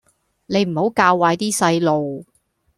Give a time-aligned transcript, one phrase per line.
[0.47, 2.25] 你唔好教壞啲細路